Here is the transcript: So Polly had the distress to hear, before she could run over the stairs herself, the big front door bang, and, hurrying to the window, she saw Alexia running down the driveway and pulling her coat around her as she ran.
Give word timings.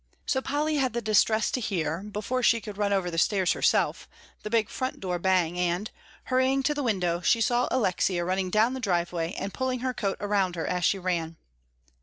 So 0.25 0.41
Polly 0.41 0.77
had 0.77 0.93
the 0.93 1.01
distress 1.03 1.51
to 1.51 1.61
hear, 1.61 2.01
before 2.01 2.41
she 2.41 2.59
could 2.59 2.75
run 2.75 2.91
over 2.91 3.11
the 3.11 3.19
stairs 3.19 3.51
herself, 3.51 4.09
the 4.41 4.49
big 4.49 4.67
front 4.67 4.99
door 4.99 5.19
bang, 5.19 5.59
and, 5.59 5.91
hurrying 6.23 6.63
to 6.63 6.73
the 6.73 6.81
window, 6.81 7.21
she 7.21 7.39
saw 7.39 7.67
Alexia 7.69 8.25
running 8.25 8.49
down 8.49 8.73
the 8.73 8.79
driveway 8.79 9.33
and 9.35 9.53
pulling 9.53 9.81
her 9.81 9.93
coat 9.93 10.17
around 10.19 10.55
her 10.55 10.65
as 10.65 10.83
she 10.85 10.97
ran. 10.97 11.35